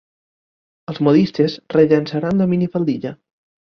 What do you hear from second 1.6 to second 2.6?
rellançaran la